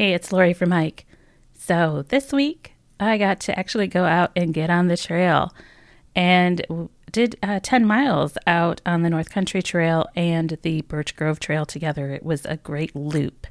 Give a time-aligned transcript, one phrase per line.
[0.00, 1.04] Hey, it's Lori from Hike.
[1.52, 5.52] So this week I got to actually go out and get on the trail
[6.16, 11.38] and did uh, 10 miles out on the North Country Trail and the Birch Grove
[11.38, 12.12] Trail together.
[12.12, 13.46] It was a great loop.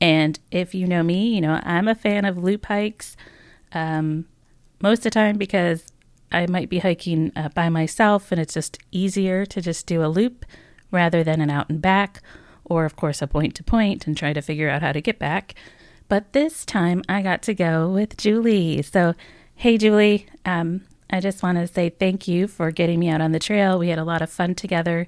[0.00, 3.14] And if you know me, you know I'm a fan of loop hikes
[3.72, 4.24] um,
[4.80, 5.84] most of the time because
[6.32, 10.08] I might be hiking uh, by myself and it's just easier to just do a
[10.08, 10.46] loop
[10.90, 12.22] rather than an out and back
[12.64, 15.18] or, of course, a point to point and try to figure out how to get
[15.18, 15.54] back.
[16.08, 18.82] But this time I got to go with Julie.
[18.82, 19.14] So,
[19.56, 23.32] hey, Julie, um, I just want to say thank you for getting me out on
[23.32, 23.78] the trail.
[23.78, 25.06] We had a lot of fun together.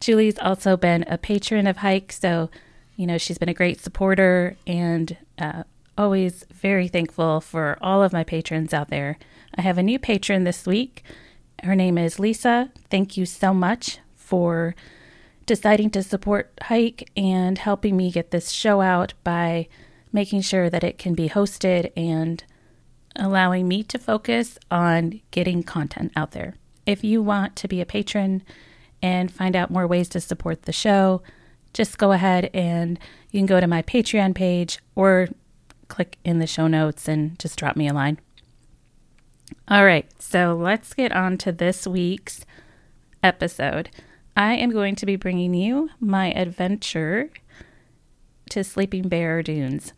[0.00, 2.50] Julie's also been a patron of Hike, so,
[2.96, 5.64] you know, she's been a great supporter and uh,
[5.98, 9.18] always very thankful for all of my patrons out there.
[9.54, 11.02] I have a new patron this week.
[11.62, 12.70] Her name is Lisa.
[12.88, 14.74] Thank you so much for
[15.50, 19.66] deciding to support Hike and helping me get this show out by
[20.12, 22.44] making sure that it can be hosted and
[23.16, 26.54] allowing me to focus on getting content out there.
[26.86, 28.44] If you want to be a patron
[29.02, 31.20] and find out more ways to support the show,
[31.74, 32.96] just go ahead and
[33.32, 35.26] you can go to my Patreon page or
[35.88, 38.20] click in the show notes and just drop me a line.
[39.66, 42.46] All right, so let's get on to this week's
[43.20, 43.90] episode.
[44.40, 47.28] I am going to be bringing you my adventure
[48.48, 49.92] to Sleeping Bear Dunes.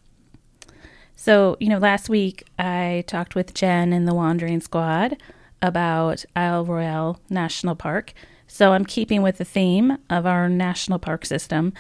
[1.15, 5.17] So, you know, last week I talked with Jen and the Wandering Squad
[5.63, 8.15] about Isle Royale National Park.
[8.49, 11.73] So I'm keeping with the theme of our national park system.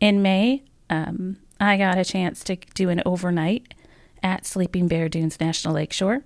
[0.00, 3.74] In May, um, I got a chance to do an overnight
[4.22, 6.24] at Sleeping Bear Dunes National Lakeshore.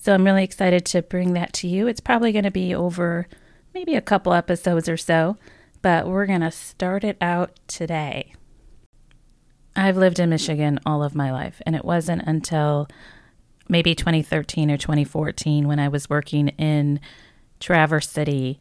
[0.00, 1.88] So I'm really excited to bring that to you.
[1.88, 3.26] It's probably going to be over
[3.74, 5.36] maybe a couple episodes or so,
[5.82, 8.32] but we're going to start it out today.
[9.76, 12.88] I've lived in Michigan all of my life, and it wasn't until
[13.68, 17.00] maybe 2013 or 2014 when I was working in
[17.58, 18.60] Traverse City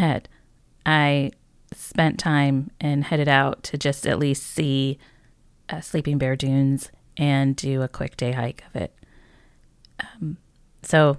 [0.00, 0.26] that
[0.84, 1.30] I
[1.72, 4.98] spent time and headed out to just at least see
[5.68, 8.94] uh, Sleeping Bear Dunes and do a quick day hike of it.
[10.00, 10.38] Um,
[10.82, 11.18] so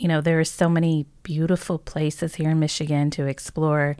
[0.00, 3.96] you know, there are so many beautiful places here in Michigan to explore.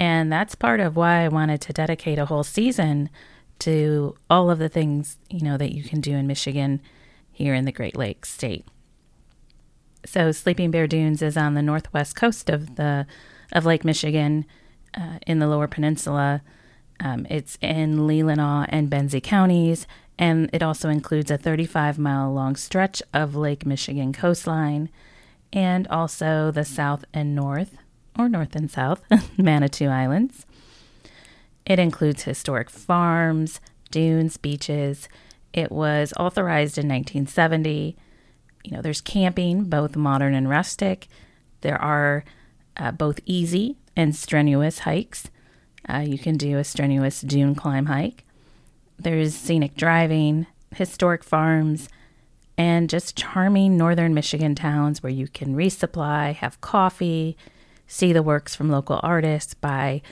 [0.00, 3.10] And that's part of why I wanted to dedicate a whole season
[3.60, 6.80] to all of the things, you know, that you can do in Michigan
[7.32, 8.64] here in the Great Lakes state.
[10.06, 13.06] So Sleeping Bear Dunes is on the northwest coast of the
[13.52, 14.44] of Lake Michigan
[14.96, 16.42] uh, in the lower peninsula.
[17.00, 19.86] Um, it's in Leelanau and Benzie counties,
[20.18, 24.88] and it also includes a 35 mile long stretch of Lake Michigan coastline
[25.52, 27.76] and also the South and North,
[28.18, 29.02] or North and South,
[29.38, 30.46] Manitou Islands.
[31.64, 33.60] It includes historic farms,
[33.90, 35.08] dunes, beaches.
[35.52, 37.96] It was authorized in 1970.
[38.64, 41.08] You know, there's camping, both modern and rustic.
[41.60, 42.24] There are
[42.76, 45.30] uh, both easy and strenuous hikes.
[45.88, 48.24] Uh, you can do a strenuous dune climb hike.
[48.98, 51.88] There's scenic driving, historic farms,
[52.58, 57.36] and just charming northern Michigan towns where you can resupply, have coffee,
[57.86, 60.02] see the works from local artists, buy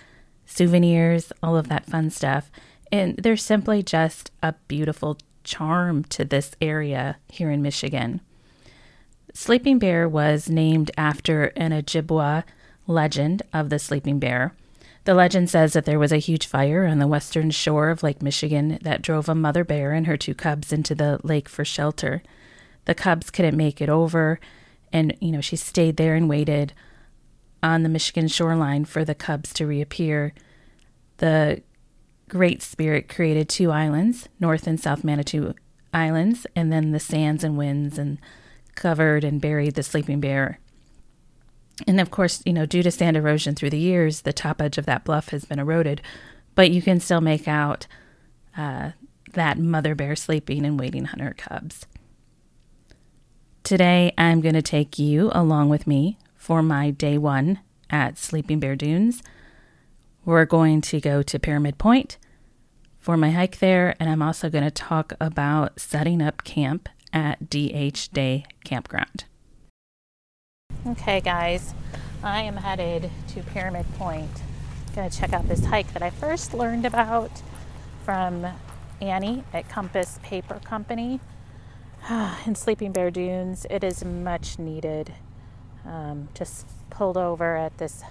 [0.47, 2.51] souvenirs, all of that fun stuff.
[2.93, 8.21] And there's simply just a beautiful charm to this area here in Michigan.
[9.35, 12.45] Sleeping Bear was named after an Ojibwa
[12.87, 14.55] legend of the sleeping bear.
[15.07, 18.23] The legend says that there was a huge fire on the western shore of Lake
[18.23, 22.23] Michigan that drove a mother bear and her two cubs into the lake for shelter
[22.87, 24.41] the cubs couldn't make it over
[24.93, 26.73] and you know she stayed there and waited
[27.63, 30.33] on the Michigan shoreline for the cubs to reappear.
[31.19, 31.63] The
[32.29, 35.55] Great Spirit created two islands, North and South Manitou
[35.93, 38.19] Islands, and then the sands and winds and
[38.75, 40.61] covered and buried the sleeping bear.
[41.87, 44.79] And of course, you know, due to sand erosion through the years, the top edge
[44.79, 46.01] of that bluff has been eroded,
[46.55, 47.87] but you can still make out
[48.57, 48.93] uh,
[49.35, 51.87] that mother bear sleeping and waiting on her cubs.
[53.63, 57.59] Today, I'm going to take you along with me for my day one
[57.91, 59.23] at Sleeping Bear Dunes.
[60.25, 62.17] We're going to go to Pyramid Point
[62.99, 67.51] for my hike there, and I'm also going to talk about setting up camp at
[67.51, 69.25] DH Day Campground.
[70.87, 71.75] Okay, guys,
[72.23, 74.31] I am headed to Pyramid Point.
[74.95, 77.43] To check out this hike that I first learned about
[78.05, 78.47] from
[79.01, 81.19] Annie at Compass Paper Company
[82.47, 83.67] in Sleeping Bear Dunes.
[83.69, 85.13] It is much needed.
[85.85, 88.05] Um, just pulled over at this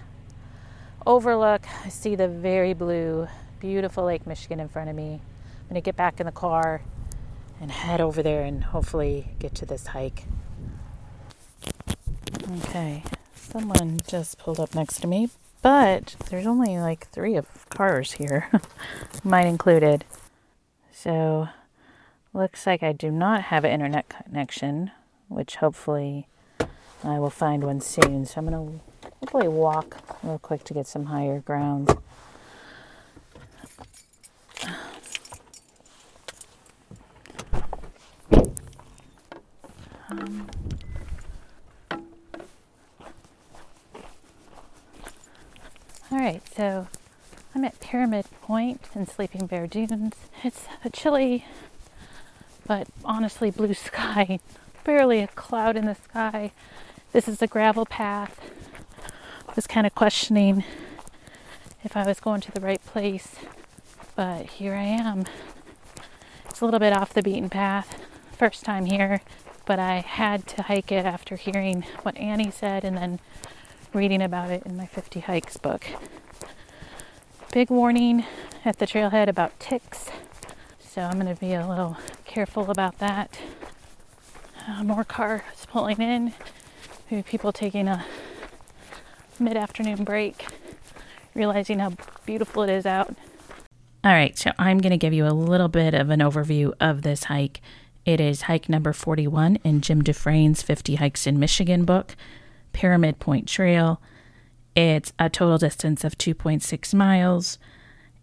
[1.06, 1.66] overlook.
[1.86, 3.30] I see the very blue,
[3.62, 5.22] beautiful Lake Michigan in front of me.
[5.70, 6.82] I'm to get back in the car
[7.62, 10.26] and head over there and hopefully get to this hike.
[12.48, 13.04] Okay,
[13.36, 15.30] someone just pulled up next to me,
[15.64, 18.50] but there's only like three of cars here,
[19.24, 20.06] mine included.
[20.92, 21.50] So,
[22.34, 24.92] looks like I do not have an internet connection,
[25.28, 26.28] which hopefully
[27.04, 28.26] I will find one soon.
[28.26, 31.98] So I'm to hopefully walk real quick to get some higher ground.
[40.10, 40.48] Um,
[46.16, 46.88] all right, so
[47.54, 50.14] I'm at Pyramid Point in Sleeping Bear Dunes.
[50.46, 51.44] It's a chilly
[52.66, 54.40] but honestly blue sky,
[54.86, 56.54] barely a cloud in the sky.
[57.12, 58.40] This is a gravel path.
[59.46, 60.64] I was kind of questioning
[61.84, 63.36] if I was going to the right place,
[64.16, 65.26] but here I am.
[66.50, 68.02] It's a little bit off the beaten path.
[68.38, 69.20] First time here,
[69.66, 73.20] but I had to hike it after hearing what Annie said and then
[73.96, 75.86] reading about it in my 50 hikes book.
[77.54, 78.26] Big warning
[78.66, 80.10] at the trailhead about ticks,
[80.80, 81.96] so I'm going to be a little
[82.26, 83.40] careful about that.
[84.68, 86.34] Uh, more cars pulling in,
[87.10, 88.06] maybe people taking a
[89.40, 90.46] mid afternoon break,
[91.34, 91.94] realizing how
[92.26, 93.16] beautiful it is out.
[94.04, 97.04] All right, so I'm going to give you a little bit of an overview of
[97.04, 97.62] this hike.
[98.04, 102.16] It is hike number 41 in Jim Dufresne's 50 Hikes in Michigan book,
[102.76, 104.02] Pyramid Point Trail.
[104.76, 107.58] It's a total distance of 2.6 miles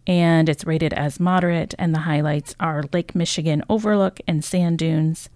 [0.06, 1.75] and it's rated as moderate.
[1.78, 5.31] And the highlights are Lake Michigan Overlook and sand dunes.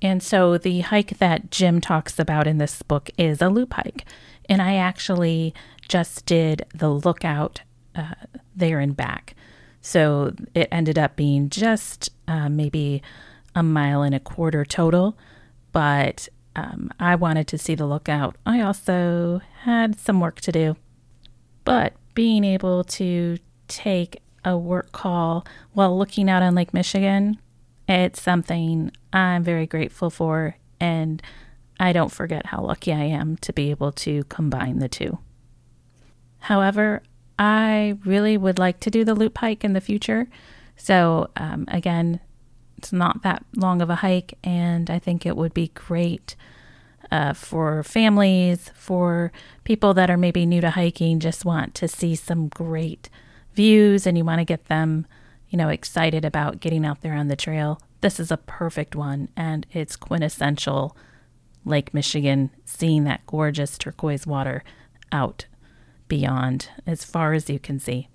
[0.00, 4.04] And so the hike that Jim talks about in this book is a loop hike.
[4.48, 5.52] And I actually
[5.88, 7.62] just did the lookout
[7.96, 8.14] uh,
[8.54, 9.34] there and back.
[9.80, 13.02] So it ended up being just uh, maybe
[13.56, 15.18] a mile and a quarter total.
[15.72, 18.36] But um, I wanted to see the lookout.
[18.46, 20.76] I also had some work to do.
[21.64, 23.36] But being able to
[23.68, 27.38] take a work call while looking out on Lake Michigan,
[27.86, 30.56] it's something I'm very grateful for.
[30.80, 31.22] And
[31.78, 35.18] I don't forget how lucky I am to be able to combine the two.
[36.38, 37.02] However,
[37.38, 40.28] I really would like to do the loop hike in the future.
[40.76, 42.20] So, um, again,
[42.78, 46.36] it's not that long of a hike, and I think it would be great
[47.10, 49.32] uh, for families, for
[49.64, 53.08] people that are maybe new to hiking, just want to see some great
[53.54, 55.06] views and you want to get them,
[55.48, 57.80] you know, excited about getting out there on the trail.
[58.00, 60.96] This is a perfect one and it's quintessential
[61.64, 64.62] Lake Michigan, seeing that gorgeous turquoise water
[65.10, 65.46] out
[66.08, 68.08] beyond as far as you can see.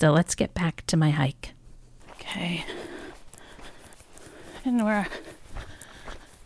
[0.00, 1.52] So let's get back to my hike.
[2.12, 2.64] Okay.
[4.68, 5.06] And we're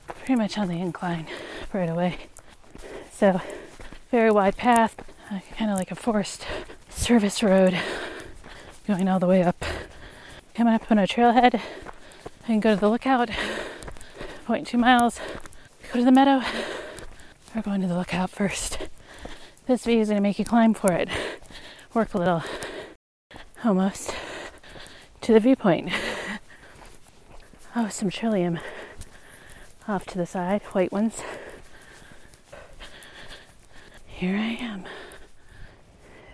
[0.06, 1.26] pretty much on the incline
[1.72, 2.28] right away.
[3.10, 3.40] So,
[4.12, 4.94] very wide path,
[5.58, 6.46] kind of like a forest
[6.88, 7.76] service road
[8.86, 9.64] going all the way up.
[10.54, 11.60] Coming up on a trailhead,
[12.46, 13.28] can go to the lookout,
[14.46, 15.18] 0.2 miles,
[15.92, 16.46] go to the meadow.
[17.56, 18.78] We're going to the lookout first.
[19.66, 21.08] This view is going to make you climb for it.
[21.92, 22.44] Work a little,
[23.64, 24.14] almost,
[25.22, 25.90] to the viewpoint.
[27.74, 28.58] Oh, some trillium
[29.88, 31.22] off to the side, white ones.
[34.06, 34.84] Here I am.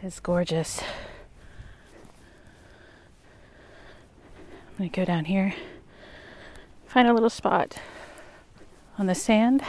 [0.03, 0.83] It's gorgeous.
[4.79, 5.55] I'm to go down here,
[6.87, 7.81] find a little spot
[8.99, 9.63] on the sand.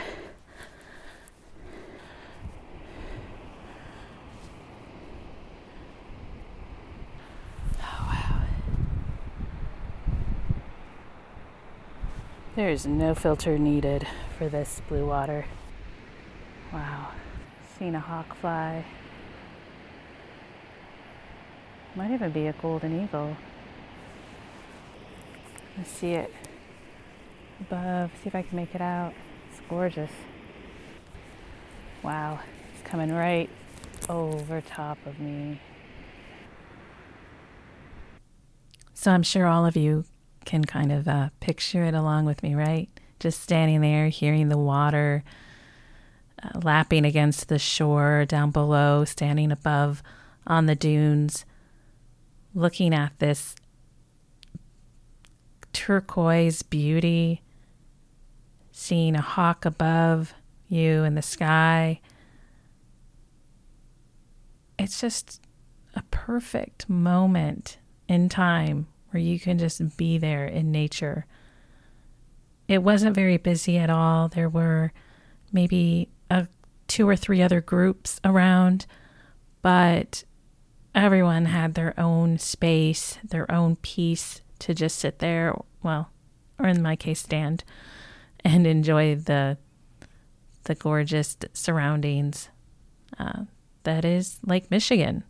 [12.59, 14.05] There is no filter needed
[14.37, 15.45] for this blue water.
[16.73, 17.11] Wow.
[17.77, 18.83] Seen a hawk fly.
[21.95, 23.37] Might even be a golden eagle.
[25.77, 26.33] Let's see it
[27.61, 29.13] above, see if I can make it out.
[29.49, 30.11] It's gorgeous.
[32.03, 32.41] Wow,
[32.73, 33.49] it's coming right
[34.09, 35.61] over top of me.
[38.93, 40.03] So I'm sure all of you
[40.49, 42.89] can kind of uh, picture it along with me, right?
[43.19, 45.23] Just standing there, hearing the water
[46.41, 50.01] uh, lapping against the shore down below, standing above
[50.47, 51.45] on the dunes,
[52.55, 53.55] looking at this
[55.71, 57.43] turquoise beauty,
[58.71, 60.33] seeing a hawk above
[60.67, 62.01] you in the sky.
[64.79, 65.41] It's just
[65.93, 67.77] a perfect moment
[68.07, 71.25] in time where you can just be there in nature.
[72.67, 74.27] It wasn't very busy at all.
[74.27, 74.91] There were
[75.51, 76.47] maybe a,
[76.87, 78.85] two or three other groups around,
[79.61, 80.23] but
[80.93, 86.09] everyone had their own space, their own peace to just sit there, well,
[86.59, 87.63] or in my case, stand
[88.43, 89.57] and enjoy the
[90.65, 92.49] the gorgeous surroundings
[93.17, 93.43] uh,
[93.83, 95.23] that is Lake Michigan.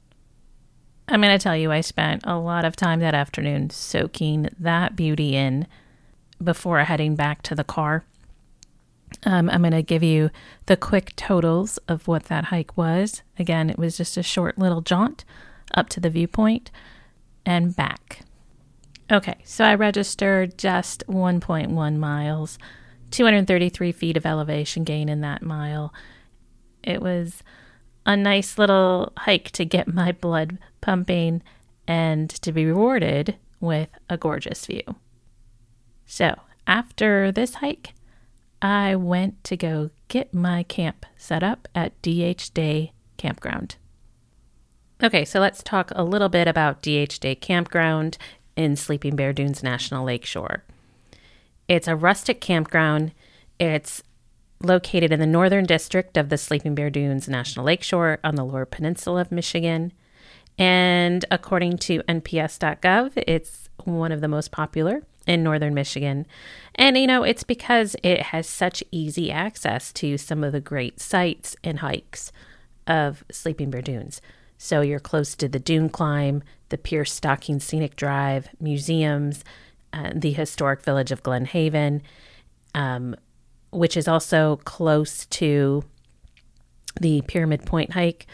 [1.11, 4.95] I'm going to tell you, I spent a lot of time that afternoon soaking that
[4.95, 5.65] beauty in
[6.41, 8.03] before heading back to the car.
[9.23, 10.29] Um, I'm going to give you
[10.67, 13.23] the quick totals of what that hike was.
[13.39, 15.25] Again, it was just a short little jaunt
[15.73, 16.69] up to the viewpoint
[17.43, 18.21] and back.
[19.11, 22.59] Okay, so I registered just 1.1 miles,
[23.09, 25.91] 233 feet of elevation gain in that mile.
[26.83, 27.41] It was
[28.09, 31.43] a nice little hike to get my blood pumping
[31.87, 34.81] and to be rewarded with a gorgeous view.
[36.07, 36.33] So,
[36.65, 37.93] after this hike,
[38.63, 43.75] I went to go get my camp set up at DH Day Campground.
[45.03, 48.17] Okay, so let's talk a little bit about DH Day Campground
[48.55, 50.63] in Sleeping Bear Dunes National Lakeshore.
[51.67, 53.11] It's a rustic campground.
[53.59, 54.01] It's
[54.61, 58.65] located in the northern district of the Sleeping Bear Dunes National Lakeshore on the Lower
[58.65, 59.93] Peninsula of Michigan.
[60.57, 66.25] And according to NPS.gov, it's one of the most popular in northern Michigan.
[66.75, 70.99] And, you know, it's because it has such easy access to some of the great
[70.99, 72.31] sites and hikes
[72.87, 74.21] of Sleeping Bear Dunes.
[74.57, 79.45] So you're close to the dune climb, the Pierce Stocking Scenic Drive, museums,
[79.93, 82.01] uh, the historic village of Glen Haven,
[82.75, 83.15] um,
[83.71, 85.83] which is also close to
[86.99, 88.27] the Pyramid Point hike.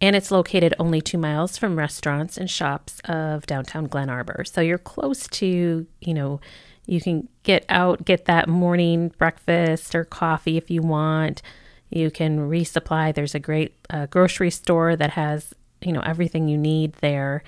[0.00, 4.44] And it's located only two miles from restaurants and shops of downtown Glen Arbor.
[4.46, 6.40] So you're close to, you know,
[6.86, 11.42] you can get out, get that morning breakfast or coffee if you want.
[11.90, 13.14] You can resupply.
[13.14, 17.42] There's a great uh, grocery store that has, you know, everything you need there.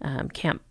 [0.00, 0.62] Um, camp,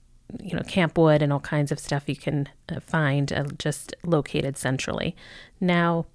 [0.42, 3.96] you know, camp wood and all kinds of stuff you can uh, find uh, just
[4.04, 5.16] located centrally.
[5.60, 6.06] Now,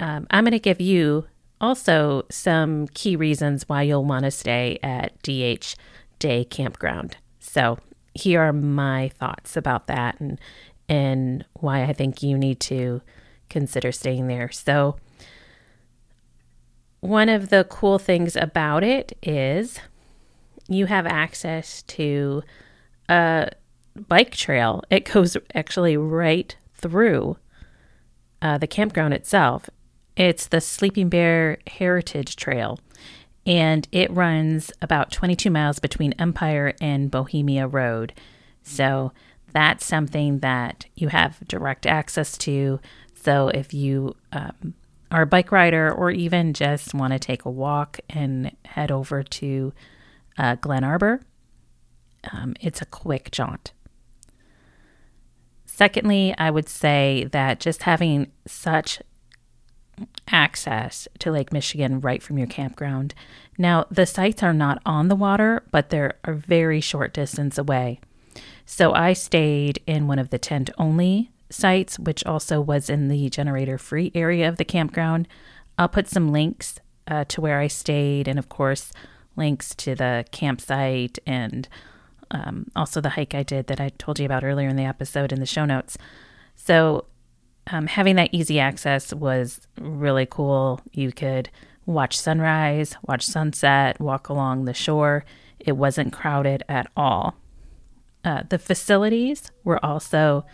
[0.00, 1.26] um, I'm going to give you
[1.60, 5.74] also some key reasons why you'll want to stay at DH
[6.18, 7.16] Day Campground.
[7.40, 7.78] So,
[8.14, 10.40] here are my thoughts about that and
[10.88, 13.02] and why I think you need to
[13.48, 14.50] consider staying there.
[14.50, 14.96] So,
[17.00, 19.78] one of the cool things about it is
[20.68, 22.42] you have access to
[23.08, 23.50] a
[24.08, 24.82] bike trail.
[24.90, 27.36] It goes actually right through
[28.42, 29.68] uh, the campground itself.
[30.16, 32.78] It's the Sleeping Bear Heritage Trail,
[33.44, 38.14] and it runs about 22 miles between Empire and Bohemia Road.
[38.62, 39.12] So
[39.52, 42.80] that's something that you have direct access to.
[43.14, 44.74] So if you um,
[45.10, 49.22] are a bike rider or even just want to take a walk and head over
[49.22, 49.72] to
[50.38, 51.20] uh, Glen Arbor,
[52.32, 53.72] um, it's a quick jaunt.
[55.64, 59.02] Secondly, I would say that just having such
[60.28, 63.14] access to Lake Michigan right from your campground.
[63.58, 68.00] Now, the sites are not on the water, but they're a very short distance away.
[68.64, 73.28] So I stayed in one of the tent only sites, which also was in the
[73.30, 75.28] generator free area of the campground.
[75.78, 78.92] I'll put some links uh, to where I stayed, and of course,
[79.36, 81.68] links to the campsite and
[82.30, 85.32] um, also the hike I did that I told you about earlier in the episode
[85.32, 85.96] in the show notes.
[86.54, 87.06] So
[87.68, 90.80] um, having that easy access was really cool.
[90.92, 91.50] You could
[91.84, 95.24] watch sunrise, watch sunset, walk along the shore.
[95.58, 97.36] It wasn't crowded at all.
[98.24, 100.44] Uh, the facilities were also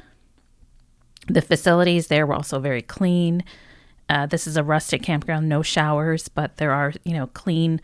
[1.28, 3.44] the facilities there were also very clean.
[4.08, 7.80] Uh, this is a rustic campground, no showers, but there are you know clean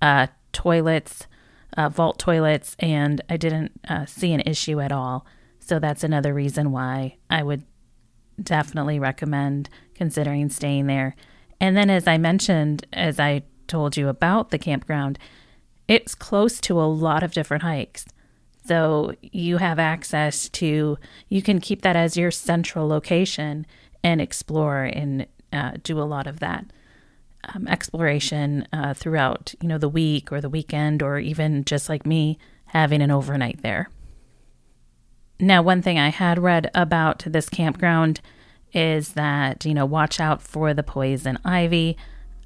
[0.00, 1.26] uh, toilets,
[1.76, 5.26] uh, vault toilets, and I didn't uh, see an issue at all.
[5.60, 7.64] So that's another reason why I would
[8.40, 11.16] definitely recommend considering staying there.
[11.60, 15.18] And then, as I mentioned, as I told you about the campground,
[15.88, 18.04] it's close to a lot of different hikes.
[18.66, 23.64] So you have access to, you can keep that as your central location
[24.02, 26.66] and explore and uh, do a lot of that
[27.54, 32.06] um, exploration uh, throughout, you know, the week or the weekend, or even just like
[32.06, 33.88] me, having an overnight there.
[35.38, 38.20] Now, one thing I had read about this campground
[38.72, 41.96] is that, you know, watch out for the poison ivy.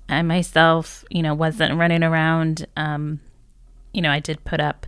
[0.09, 2.67] I myself, you know, wasn't running around.
[2.77, 3.21] Um,
[3.93, 4.87] you know, I did put up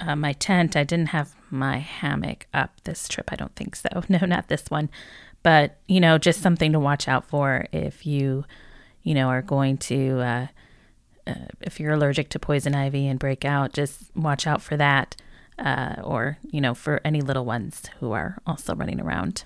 [0.00, 0.76] uh, my tent.
[0.76, 3.30] I didn't have my hammock up this trip.
[3.32, 3.88] I don't think so.
[4.08, 4.88] No, not this one.
[5.42, 8.44] But, you know, just something to watch out for if you,
[9.06, 10.46] you know, are going to, uh,
[11.28, 15.14] uh, if you're allergic to poison ivy and break out, just watch out for that.
[15.58, 19.44] Uh, or, you know, for any little ones who are also running around.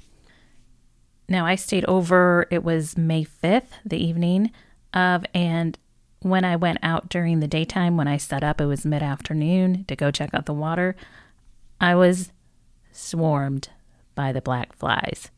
[1.28, 4.50] Now, I stayed over, it was May 5th, the evening
[4.92, 5.78] of, and
[6.20, 9.84] when I went out during the daytime, when I set up, it was mid afternoon
[9.84, 10.96] to go check out the water.
[11.80, 12.32] I was
[12.92, 13.68] swarmed
[14.14, 15.30] by the black flies.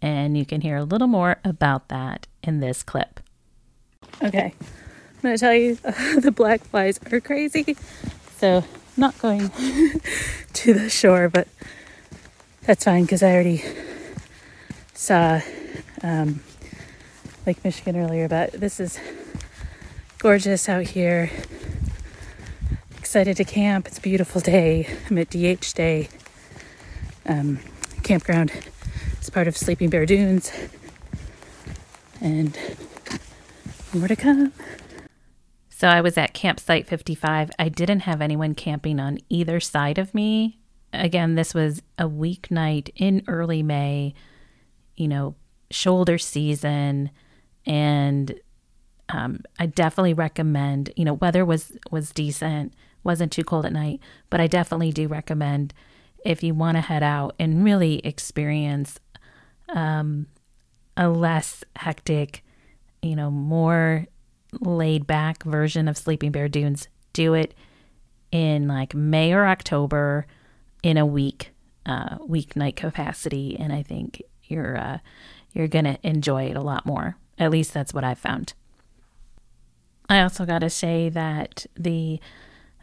[0.00, 3.20] And you can hear a little more about that in this clip.
[4.22, 5.74] Okay, I'm going to tell you
[6.20, 7.76] the black flies are crazy.
[8.36, 8.64] So,
[8.96, 9.50] not going
[10.52, 11.48] to the shore, but
[12.62, 13.64] that's fine because I already
[14.94, 15.40] saw
[16.02, 16.40] um,
[17.46, 18.28] Lake Michigan earlier.
[18.28, 18.98] But this is
[20.18, 21.30] gorgeous out here.
[22.98, 23.86] Excited to camp.
[23.86, 24.88] It's a beautiful day.
[25.08, 26.08] I'm at DH Day
[27.26, 27.60] um,
[28.02, 28.52] campground.
[29.28, 30.50] It's part of Sleeping Bear Dunes.
[32.18, 32.58] And
[33.92, 34.54] more to come.
[35.68, 37.50] So I was at campsite 55.
[37.58, 40.60] I didn't have anyone camping on either side of me.
[40.94, 44.14] Again, this was a weeknight in early May,
[44.96, 45.34] you know,
[45.70, 47.10] shoulder season
[47.66, 48.34] and
[49.10, 50.90] um, I definitely recommend.
[50.96, 52.72] You know, weather was was decent,
[53.04, 55.74] wasn't too cold at night, but I definitely do recommend
[56.24, 58.98] if you want to head out and really experience
[59.70, 60.26] um,
[60.96, 62.44] a less hectic,
[63.02, 64.06] you know, more
[64.60, 66.88] laid back version of Sleeping Bear Dunes.
[67.12, 67.54] Do it
[68.30, 70.26] in like May or October
[70.82, 71.52] in a week,
[71.86, 74.98] uh, weeknight capacity, and I think you're uh,
[75.52, 77.16] you're gonna enjoy it a lot more.
[77.38, 78.54] At least that's what I've found.
[80.08, 82.20] I also got to say that the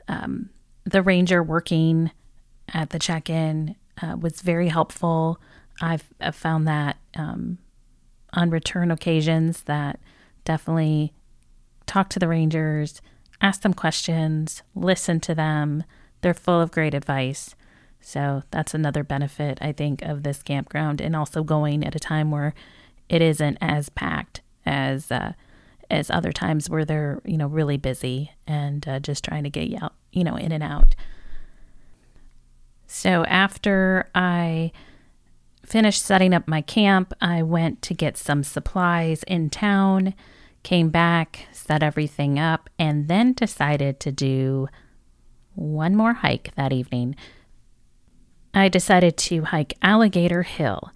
[0.08, 0.50] um,
[0.84, 2.12] the ranger working
[2.74, 5.40] at the check-in uh, was very helpful.
[5.82, 7.58] I've, I've found that um,
[8.34, 10.00] on return occasions that
[10.44, 11.14] definitely
[11.86, 13.02] talk to the rangers,
[13.42, 15.84] ask them questions, listen to them.
[16.22, 17.56] They're full of great advice.
[18.00, 22.30] So that's another benefit I think of this campground, and also going at a time
[22.30, 22.54] where
[23.10, 25.34] it isn't as packed as uh,
[25.90, 29.68] as other times where they're you know really busy and uh, just trying to get
[29.68, 30.96] you out you know in and out
[32.88, 34.72] so after i
[35.66, 37.14] finished setting up my camp.
[37.20, 40.14] I went to get some supplies in town
[40.66, 44.68] came back set everything up and then decided to do
[45.54, 47.16] one more hike that evening.
[48.52, 50.90] I decided to hike alligator hill.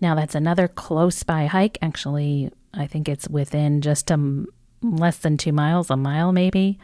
[0.00, 1.76] Now that's another close by hike.
[1.82, 4.44] Actually I think it's within just a
[4.80, 6.78] less than two miles, a mile maybe,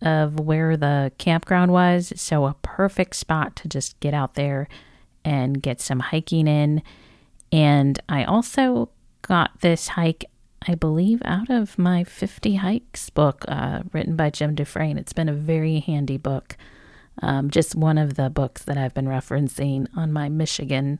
[0.00, 2.14] of where the campground was.
[2.16, 4.68] So a perfect spot to just get out there
[5.24, 6.82] and get some hiking in.
[7.52, 8.90] And I also
[9.22, 10.24] got this hike,
[10.66, 14.98] I believe, out of my 50 Hikes book uh, written by Jim Dufresne.
[14.98, 16.56] It's been a very handy book.
[17.22, 20.98] Um, just one of the books that I've been referencing on my Michigan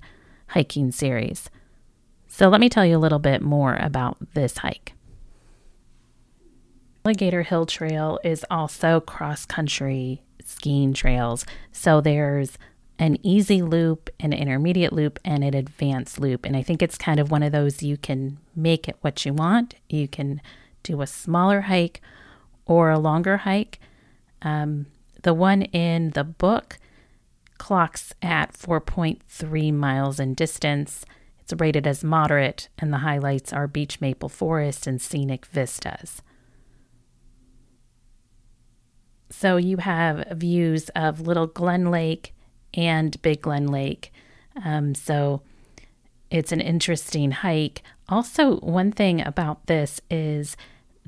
[0.48, 1.50] hiking series.
[2.28, 4.92] So let me tell you a little bit more about this hike.
[7.04, 11.44] Alligator Hill Trail is also cross country skiing trails.
[11.72, 12.56] So there's
[12.98, 16.46] an easy loop, an intermediate loop, and an advanced loop.
[16.46, 19.32] And I think it's kind of one of those you can make it what you
[19.32, 19.74] want.
[19.88, 20.40] You can
[20.82, 22.00] do a smaller hike
[22.66, 23.80] or a longer hike.
[24.42, 24.86] Um,
[25.22, 26.78] the one in the book
[27.58, 31.04] clocks at 4.3 miles in distance
[31.44, 36.22] it's rated as moderate, and the highlights are beech maple forest and scenic vistas.
[39.28, 42.34] So you have views of Little Glen Lake
[42.74, 44.12] and Big Glen Lake.
[44.64, 45.42] Um, so
[46.30, 47.82] it's an interesting hike.
[48.08, 50.56] Also, one thing about this is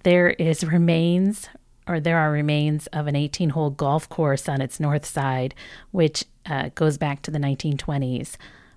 [0.04, 1.48] there is remains
[1.88, 5.54] or there are remains of an 18 hole golf course on its north side,
[5.92, 8.36] which uh, goes back to the 1920s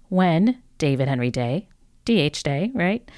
[0.10, 1.68] when David Henry Day,
[2.06, 2.44] D.H.
[2.44, 3.10] Day, right?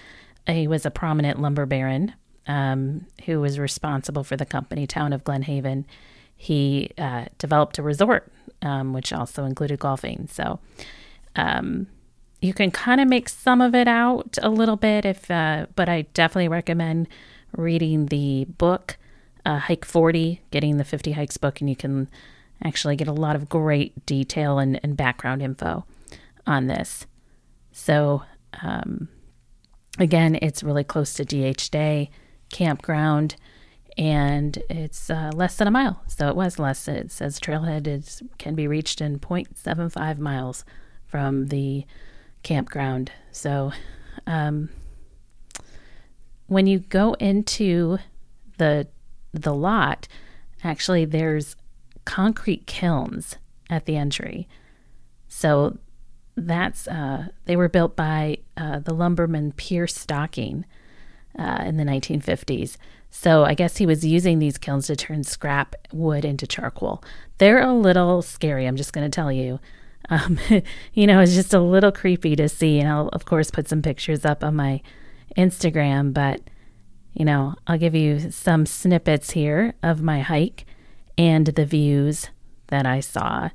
[0.48, 2.14] He was a prominent lumber baron
[2.48, 5.86] um, who was responsible for the company town of Glen Haven.
[6.42, 8.32] He uh, developed a resort,
[8.64, 10.28] um, which also included golfing.
[10.32, 10.58] So
[11.36, 11.86] um,
[12.42, 15.88] you can kind of make some of it out a little bit, if, uh, but
[15.88, 17.10] I definitely recommend
[17.56, 18.98] reading the book,
[19.46, 22.10] uh, Hike 40, getting the 50 Hikes book, and you can
[22.64, 25.86] actually get a lot of great detail and, and background info
[26.48, 27.06] on this.
[27.72, 28.24] So,
[28.64, 29.10] um,
[30.00, 32.10] again, it's really close to DH Day
[32.52, 33.36] campground.
[33.98, 36.02] And it's uh, less than a mile.
[36.08, 36.88] So it was less.
[36.88, 40.66] It says trailhead is can be reached in 0.75 miles
[41.06, 41.86] from the
[42.44, 43.12] campground.
[43.32, 43.72] So
[44.26, 44.70] um,
[46.48, 47.98] when you go into
[48.58, 48.88] the
[49.34, 50.08] the lot,
[50.64, 51.56] actually there's
[52.06, 53.38] concrete kilns
[53.70, 54.48] at the entry.
[55.28, 55.78] So
[56.36, 60.66] that's uh, they were built by uh, the lumberman Pierce Stocking
[61.38, 62.78] uh, in the 1950s.
[63.12, 67.04] So I guess he was using these kilns to turn scrap wood into charcoal.
[67.38, 68.66] They're a little scary.
[68.66, 69.60] I'm just going to tell you.
[70.10, 70.40] Um,
[70.94, 73.82] you know, it's just a little creepy to see, and I'll of course put some
[73.82, 74.82] pictures up on my
[75.38, 76.14] Instagram.
[76.14, 76.42] But
[77.14, 80.66] you know, I'll give you some snippets here of my hike
[81.18, 82.30] and the views
[82.68, 83.50] that I saw.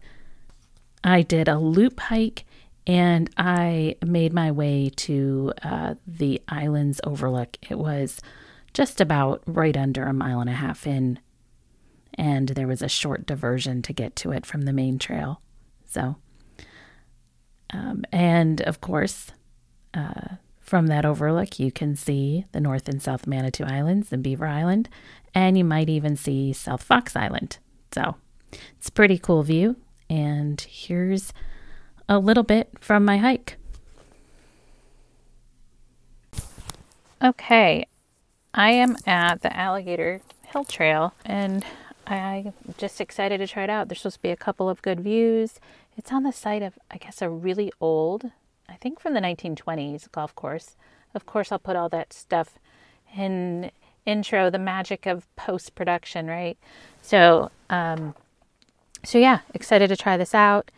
[1.03, 2.45] I did a loop hike
[2.87, 7.57] and I made my way to uh, the island's overlook.
[7.71, 8.21] It was
[8.77, 11.19] just about right under a mile and a half in,
[12.13, 15.41] and there was a short diversion to get to it from the main trail.
[15.87, 16.17] So,
[17.73, 19.33] um, and of course,
[19.95, 24.47] uh, from that overlook, you can see the North and South Manitou Islands and Beaver
[24.47, 24.91] Island,
[25.35, 27.57] and you might even see South Fox Island.
[27.93, 28.17] So,
[28.77, 29.77] it's a pretty cool view.
[30.11, 31.33] And here's
[32.11, 33.57] a little bit from my hike.
[37.25, 37.87] Okay,
[38.59, 41.63] I am at the Alligator Hill Trail and
[42.07, 43.89] I'm just excited to try it out.
[43.89, 45.61] There's supposed to be a couple of good views.
[45.99, 48.31] It's on the site of, I guess, a really old,
[48.67, 50.75] I think from the 1920s golf course.
[51.15, 52.59] Of course, I'll put all that stuff
[53.15, 53.71] in
[54.07, 56.57] intro, the magic of post production, right?
[57.03, 58.15] So, um,
[59.05, 60.71] so yeah, excited to try this out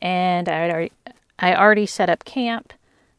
[0.00, 0.92] and I already
[1.40, 2.72] I already set up camp.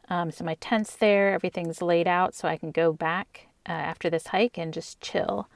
[0.10, 4.10] Um, so my tent's there, everything's laid out, so I can go back uh, after
[4.10, 5.48] this hike and just chill.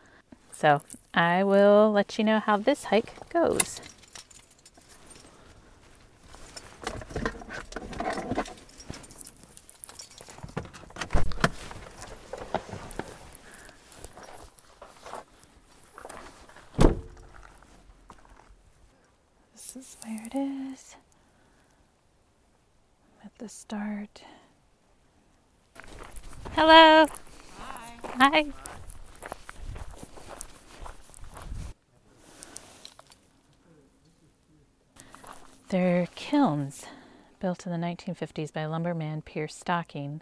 [0.52, 0.82] So
[1.14, 3.82] I will let you know how this hike goes.
[19.54, 20.96] This is where it is
[23.26, 24.22] at the start.
[26.52, 27.08] Hello.
[28.16, 28.46] Hi.
[35.70, 36.86] They're kilns
[37.40, 40.22] built in the 1950s by lumberman Pierce Stocking.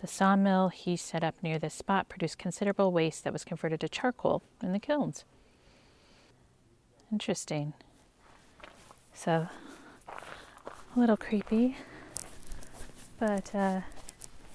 [0.00, 3.88] The sawmill he set up near this spot produced considerable waste that was converted to
[3.88, 5.24] charcoal in the kilns.
[7.10, 7.72] Interesting.
[9.12, 9.48] So,
[10.06, 11.76] a little creepy
[13.18, 13.80] but uh,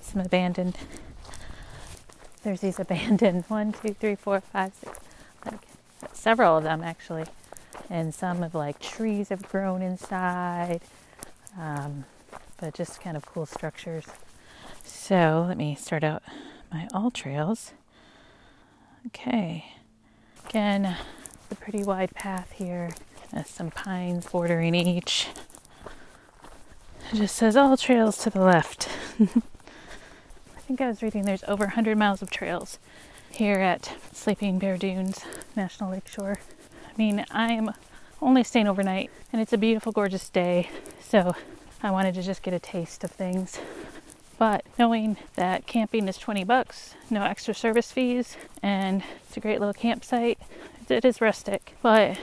[0.01, 0.77] some abandoned.
[2.43, 4.99] There's these abandoned one, two, three, four, five, six,
[5.45, 5.61] like
[6.13, 7.25] several of them actually,
[7.89, 10.81] and some of like trees have grown inside,
[11.57, 12.05] um,
[12.59, 14.05] but just kind of cool structures.
[14.83, 16.23] So let me start out
[16.71, 17.71] my AllTrails.
[19.07, 19.65] Okay,
[20.47, 20.95] again,
[21.49, 22.91] the pretty wide path here.
[23.31, 25.27] There's some pines bordering each.
[27.11, 28.87] It just says all trails to the left.
[30.63, 32.79] I think I was reading there's over 100 miles of trails
[33.31, 35.19] here at Sleeping Bear Dunes
[35.57, 36.39] National Lakeshore.
[36.87, 37.73] I mean, I am
[38.21, 40.69] only staying overnight and it's a beautiful, gorgeous day,
[41.01, 41.35] so
[41.83, 43.59] I wanted to just get a taste of things.
[44.39, 49.59] But knowing that camping is 20 bucks, no extra service fees, and it's a great
[49.59, 50.39] little campsite,
[50.87, 52.17] it is rustic, but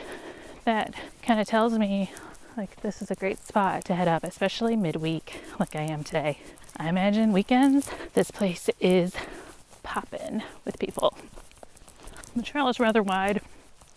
[0.65, 2.11] that kind of tells me
[2.57, 6.39] like this is a great spot to head up, especially midweek like I am today.
[6.77, 9.15] I imagine weekends, this place is
[9.83, 11.17] popping with people.
[12.35, 13.43] The trail is rather wide,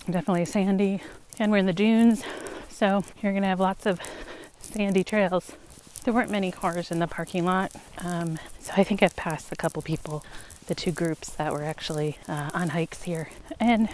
[0.06, 1.02] definitely sandy,
[1.40, 2.24] and we're in the dunes,
[2.70, 4.00] so you're gonna have lots of
[4.62, 5.54] sandy trails.
[6.04, 9.56] There weren't many cars in the parking lot, um, so I think I've passed a
[9.56, 10.26] couple people,
[10.68, 13.30] the two groups that were actually uh, on hikes here.
[13.60, 13.88] And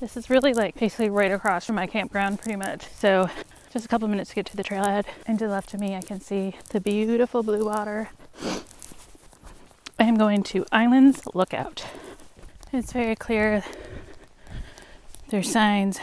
[0.00, 2.86] this is really like basically right across from my campground, pretty much.
[2.98, 3.30] So
[3.72, 5.06] just a couple minutes to get to the trailhead.
[5.26, 8.10] And to the left of me, I can see the beautiful blue water.
[8.42, 11.84] I am going to Islands Lookout.
[12.72, 13.62] It's very clear.
[15.28, 16.00] There's signs,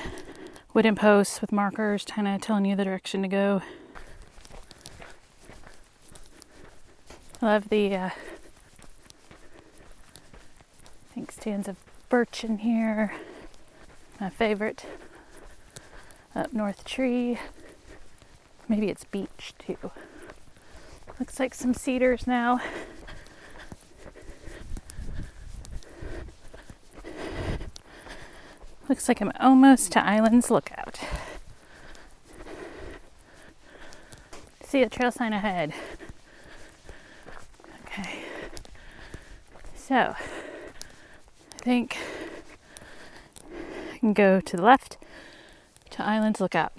[0.73, 3.61] wooden posts with markers, kind of telling you the direction to go.
[7.41, 8.11] I love the, uh, I
[11.13, 11.77] think, stands of
[12.09, 13.13] birch in here.
[14.19, 14.85] My favorite.
[16.35, 17.39] Up north tree.
[18.69, 19.91] Maybe it's beech too.
[21.21, 22.59] Looks like some cedars now.
[28.89, 30.99] Looks like I'm almost to Islands Lookout.
[34.63, 35.75] See a trail sign ahead.
[37.85, 38.23] Okay.
[39.75, 41.99] So, I think
[43.93, 44.97] I can go to the left
[45.91, 46.73] to Islands Lookout.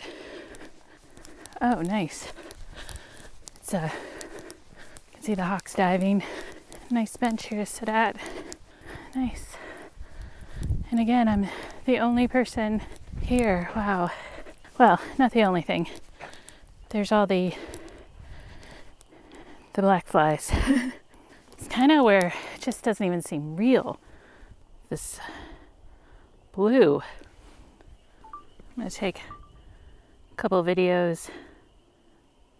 [1.61, 2.33] Oh, nice.
[3.61, 3.93] It's a,
[5.23, 6.21] see the hawks diving.
[6.91, 8.17] Nice bench here to sit at.
[9.15, 9.57] Nice.
[10.91, 11.47] And again, I'm
[11.85, 12.83] the only person
[13.21, 13.71] here.
[13.77, 14.11] Wow.
[14.79, 15.89] Well, not the only thing.
[16.89, 17.55] There's all the
[19.75, 20.51] the black flies.
[21.53, 24.01] it's kind of where it just doesn't even seem real.
[24.89, 25.21] This
[26.51, 27.01] blue.
[28.25, 29.21] I'm going to take
[30.33, 31.31] a couple videos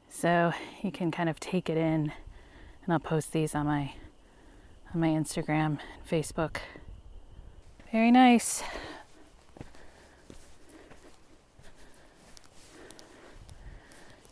[0.09, 2.13] so you can kind of take it in
[2.85, 3.95] and I'll post these on my
[4.95, 6.59] on my Instagram and Facebook.
[7.91, 8.63] Very nice.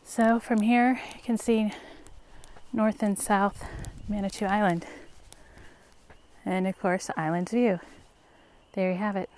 [0.05, 1.73] So from here you can see
[2.73, 3.65] north and south
[4.09, 4.87] Manitou Island.
[6.45, 7.79] And of course, Islands View.
[8.73, 9.31] There you have it.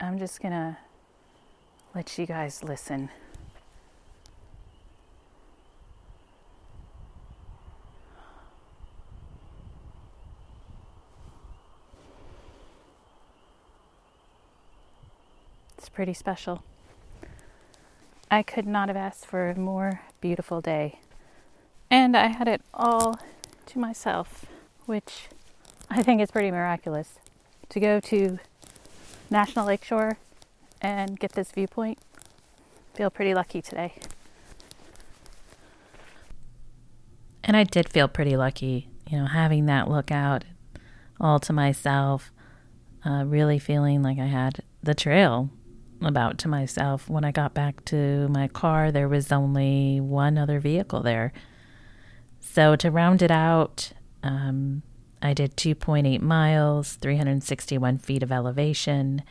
[0.00, 0.78] I'm just gonna
[1.94, 3.10] let you guys listen.
[15.92, 16.62] Pretty special.
[18.30, 21.00] I could not have asked for a more beautiful day.
[21.90, 23.20] And I had it all
[23.66, 24.46] to myself,
[24.86, 25.28] which
[25.90, 27.18] I think is pretty miraculous.
[27.68, 28.38] To go to
[29.30, 30.16] National Lakeshore
[30.80, 31.98] and get this viewpoint,
[32.94, 33.94] feel pretty lucky today.
[37.44, 40.44] And I did feel pretty lucky, you know, having that lookout
[41.20, 42.32] all to myself,
[43.04, 45.50] uh, really feeling like I had the trail
[46.04, 47.08] about to myself.
[47.08, 51.32] When I got back to my car, there was only one other vehicle there.
[52.40, 54.82] So to round it out, um,
[55.22, 59.22] I did 2.8 miles, 361 feet of elevation,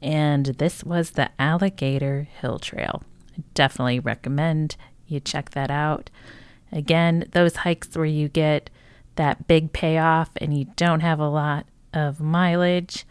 [0.00, 3.02] and this was the Alligator Hill Trail.
[3.36, 6.10] I definitely recommend you check that out.
[6.70, 8.70] Again, those hikes where you get
[9.16, 13.04] that big payoff and you don't have a lot of mileage.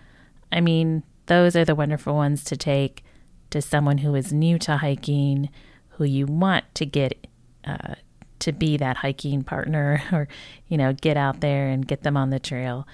[0.51, 3.03] I mean, those are the wonderful ones to take
[3.49, 5.49] to someone who is new to hiking,
[5.89, 7.27] who you want to get
[7.65, 7.95] uh,
[8.39, 10.27] to be that hiking partner or,
[10.67, 12.87] you know, get out there and get them on the trail.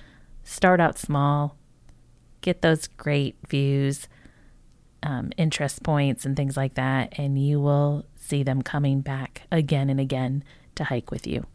[0.44, 1.58] Start out small,
[2.42, 4.08] get those great views,
[5.02, 9.90] um, interest points, and things like that, and you will see them coming back again
[9.90, 10.44] and again
[10.76, 11.46] to hike with you.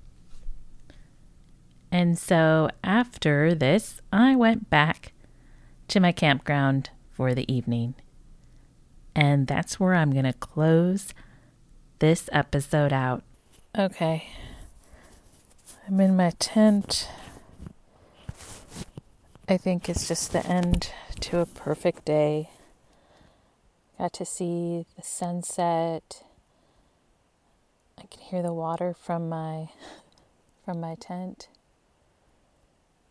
[1.91, 5.12] And so after this, I went back
[5.88, 7.94] to my campground for the evening.
[9.14, 11.12] And that's where I'm going to close
[11.98, 13.24] this episode out.
[13.77, 14.29] Okay.
[15.87, 17.09] I'm in my tent.
[19.48, 22.51] I think it's just the end to a perfect day.
[23.98, 26.22] Got to see the sunset.
[27.98, 29.70] I can hear the water from my
[30.64, 31.48] from my tent.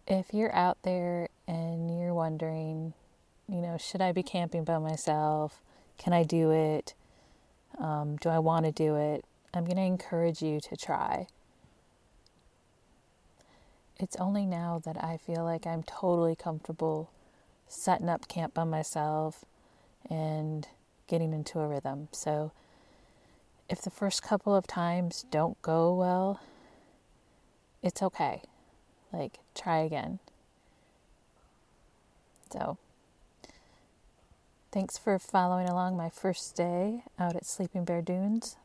[0.08, 2.94] If you're out there and you're wondering,
[3.50, 5.62] you know, should I be camping by myself?
[5.98, 6.94] Can I do it?
[7.78, 9.26] Um, do I want to do it?
[9.54, 11.28] I'm going to encourage you to try.
[13.98, 17.10] It's only now that I feel like I'm totally comfortable
[17.68, 19.44] setting up camp by myself
[20.10, 20.68] and
[21.08, 22.08] getting into a rhythm.
[22.14, 22.54] So,
[23.68, 26.40] if the first couple of times don't go well,
[27.84, 28.44] it's okay.
[29.12, 30.20] Like, try again.
[32.52, 32.78] So,
[34.72, 38.56] thanks for following along my first day out at Sleeping Bear Dunes.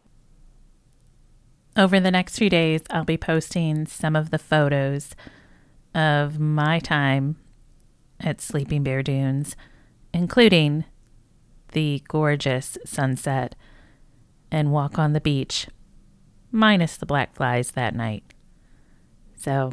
[1.77, 5.15] Over the next few days, I'll be posting some of the photos
[5.95, 7.37] of my time
[8.21, 9.57] at Sleeping Bear Dunes,
[10.13, 10.85] including
[11.73, 13.55] the gorgeous sunset
[14.51, 15.67] and walk on the beach,
[16.51, 18.23] minus the black flies that night.
[19.35, 19.73] So,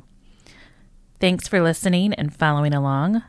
[1.20, 3.24] thanks for listening and following along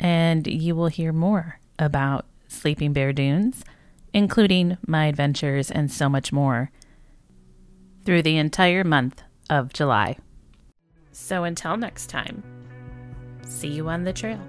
[0.00, 3.64] and you will hear more about Sleeping Bear Dunes,
[4.12, 6.70] including my adventures and so much more,
[8.04, 10.16] through the entire month of July.
[11.12, 12.42] So until next time,
[13.46, 14.40] see you on the trail.